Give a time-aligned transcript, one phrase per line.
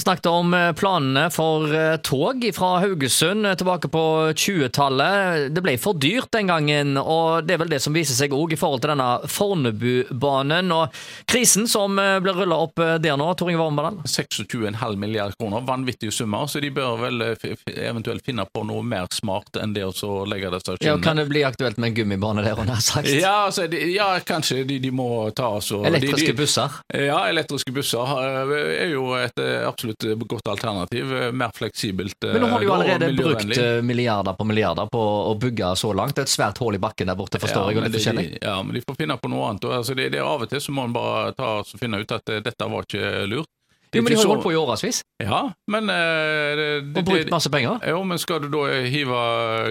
[0.00, 5.50] Vi snakket om eh, planene for eh, tog fra Haugesund eh, tilbake på 20-tallet.
[5.52, 8.54] Det ble for dyrt den gangen, og det er vel det som viser seg òg
[8.54, 10.96] i forhold til denne Fornebubanen og
[11.28, 13.98] krisen som blir rulla opp der nå, Tor Inge Wormbadal?
[14.08, 19.60] 26,5 milliarder kroner, vanvittige summer, så de bør vel eventuelt finne på noe mer smart
[19.60, 20.86] enn det å legge det stasjonen.
[20.88, 23.12] Ja, kan det bli aktuelt med en gummibane der, nær sagt?
[23.12, 26.80] Ja, altså, de, ja kanskje de, de, må ta så Elektriske busser?
[26.88, 29.36] Ja, elektriske busser er jo et
[29.68, 31.12] absolutt absolutt et godt alternativ.
[31.16, 32.16] Eh, mer fleksibelt.
[32.20, 35.76] Men nå har de jo eh, allerede brukt eh, milliarder på milliarder på å bygge
[35.76, 36.14] så langt.
[36.14, 38.16] Det er et svært hull i bakken der borte, forstår ja, jeg.
[38.16, 39.64] de, ja, men de får finne på noe annet.
[39.64, 42.36] Altså, det, det, av og til så må en bare ta og finne ut at
[42.44, 43.50] dette var ikke lurt.
[43.94, 45.02] Jo, men de har jo holdt på i årevis.
[45.20, 47.80] Ja, men det, Og brukt masse penger.
[47.90, 49.20] Jo, men skal du da hive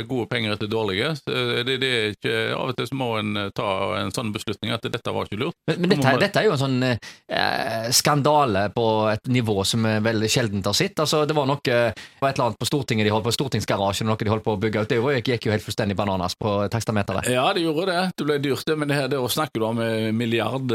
[0.10, 1.14] gode penger etter dårlige?
[1.26, 3.70] Det, det er ikke, Av og til så må en eh, ta
[4.00, 5.58] en sånn beslutning at dette var ikke lurt.
[5.70, 10.04] Men, men dette, dette, er jo en sånn eh, skandale på et nivå som er
[10.06, 11.00] veldig sjeldent har sett.
[11.02, 14.20] Altså, det var noe var et eller annet på Stortinget de holdt på Stortingsgarasjen, noe
[14.20, 14.94] de holdt på å bygge ut.
[14.94, 17.30] Det gikk jo helt fullstendig bananas på takstameteret.
[17.32, 18.04] Ja, det gjorde det.
[18.18, 18.78] Det ble dyrt, det.
[18.80, 19.82] Men det her det å snakke om
[20.16, 20.74] milliard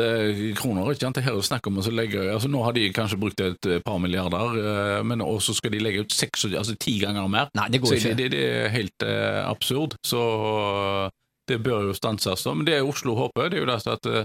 [0.58, 1.19] kroner, ikke sant.
[1.19, 3.84] Det her er snakk om å legge altså Nå har de kanskje brukt brukt et
[3.84, 7.50] par milliarder, eh, men også skal de legge ut seks, altså ti ganger mer.
[7.54, 8.14] Nei, det går ikke.
[8.14, 9.96] Det, det, er helt uh, absurd.
[10.04, 11.10] Så
[11.48, 12.46] det bør jo stanses.
[12.46, 14.24] Men det Oslo håper, det er jo det at uh,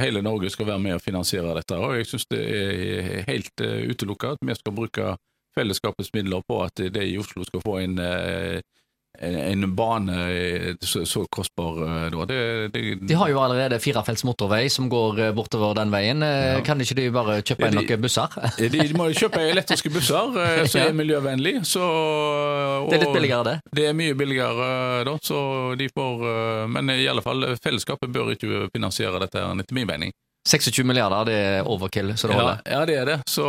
[0.00, 1.76] hele Norge skal være med og finansiere dette.
[1.76, 5.16] Og jeg syns det er helt uh, utelukka at vi skal bruke
[5.56, 7.96] fellesskapets midler på at det i Oslo skal få en
[9.18, 12.24] en bane så, så kostbar eh, da.
[12.24, 16.22] Det, det, de har jo allerede firefelts motorvei som går eh, bortover den veien.
[16.22, 16.60] Eh, ja.
[16.64, 18.38] Kan ikke de bare kjøpe inn noen busser?
[18.76, 20.32] de må kjøpe elektriske busser
[20.64, 21.58] som er miljøvennlig.
[21.68, 21.82] Så,
[22.88, 23.56] det er litt billigere, det?
[23.76, 24.70] Det er mye billigere,
[25.06, 25.18] da.
[25.22, 25.42] Så
[25.78, 26.24] de får
[26.72, 30.14] Men i alle fall, fellesskapet bør ikke finansiere dette, etter min mening.
[30.48, 32.62] 26 milliarder, det er overkill, så det holder?
[32.64, 33.18] Ja, ja, det er det.
[33.28, 33.44] Så,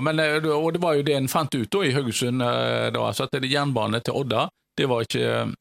[0.00, 3.42] men, og det var jo det en fant ut da i Haugesund, da, at det
[3.42, 4.46] er jernbane til Odda
[4.80, 5.52] det var ikke eh,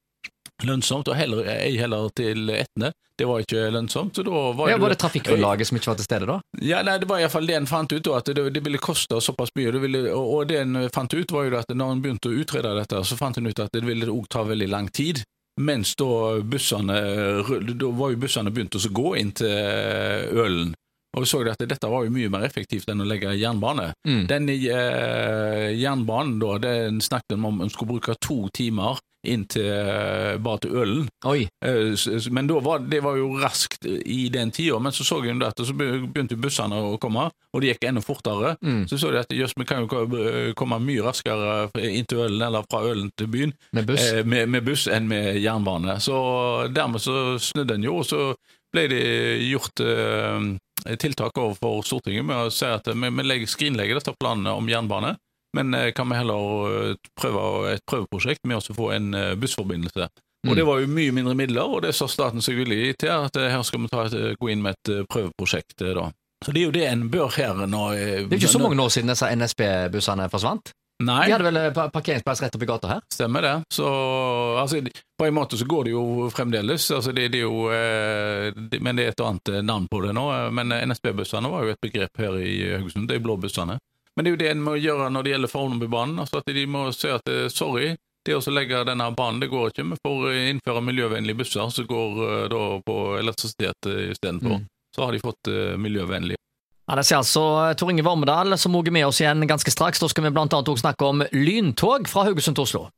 [0.68, 2.92] lønnsomt, og heller, ei heller til Etne.
[3.20, 4.16] Det var ikke lønnsomt.
[4.16, 6.38] så da Var, ja, var det trafikkgrunnlaget som ikke var til stede da?
[6.64, 9.52] Ja, nei, Det var iallfall det en fant ut, at det, det ville koste såpass
[9.60, 9.74] mye.
[9.76, 12.38] Det ville, og, og, det en fant ut, var jo at når en begynte å
[12.40, 15.24] utrede dette, så fant en ut at det ville òg ta veldig lang tid.
[15.60, 17.00] Mens da bussene
[17.76, 19.52] Da var jo bussene begynt å gå inn til
[20.40, 20.72] Ølen.
[21.18, 23.92] Og vi så at dette var jo mye mer effektivt enn å legge jernbane.
[24.08, 24.24] Mm.
[24.30, 30.38] Den eh, jernbanen da, den snakket om en skulle bruke to timer inn til, eh,
[30.38, 31.08] bare til ølen.
[31.26, 34.80] Eh, men var, det var jo raskt i den tida.
[34.80, 38.56] Men så så jeg at så begynte bussene å komme, og det gikk enda fortere.
[38.62, 38.88] Mm.
[38.88, 42.64] Så så de at jøss, vi kan jo komme mye raskere inn til ølen, eller
[42.70, 46.00] fra ølen til byen, med buss, eh, med, med buss enn med jernbane.
[46.00, 48.34] Så dermed så snudde en jo, og så
[48.74, 49.04] ble det
[49.50, 50.56] gjort eh,
[51.00, 55.16] tiltak overfor Stortinget med å si at vi, vi skrinlegger dette planene om jernbane.
[55.58, 59.40] Men eh, kan vi heller eh, prøve et prøveprosjekt med å få en bussforbindelse.
[59.42, 60.10] bussforbindelse.
[60.48, 60.68] Og Det mm.
[60.70, 63.12] var jo mye mindre midler, og det sa staten seg villig til.
[63.12, 65.82] at Her skal vi ta et, gå inn med et prøveprosjekt.
[65.84, 66.12] da.
[66.46, 67.82] Så Det er jo det en bør her nå.
[67.92, 70.72] Det er ikke så mange år siden disse NSB-bussene forsvant?
[71.04, 71.26] Nei.
[71.30, 73.04] De hadde vel parkeringsplass rett oppi gata her?
[73.14, 73.54] Stemmer det.
[73.72, 73.88] Så
[74.60, 74.82] altså,
[75.18, 76.90] På en måte så går det jo fremdeles.
[76.92, 80.26] Altså, det, det jo, det, men det er et annet navn på det nå.
[80.52, 83.08] Men NSB-bussene var jo et begrep her i Haugesund.
[83.08, 83.80] De blå bussene.
[84.20, 86.18] Men det er jo det en må gjøre når det gjelder Fornebubanen.
[86.20, 87.94] Altså at de må se at eh, sorry,
[88.28, 89.86] det å legge denne banen det går ikke.
[89.94, 94.60] Vi får eh, innføre miljøvennlige busser som går eh, da på elektrisitet istedenfor.
[94.60, 94.68] Mm.
[94.92, 95.50] Så har de fått
[95.80, 96.36] miljøvennlig.
[96.90, 97.42] Ja, Det sier altså
[97.78, 100.02] Tor Inge Vormedal, som også er med oss igjen ganske straks.
[100.02, 102.90] Da skal vi også snakke om lyntog fra Haugesund til Oslo.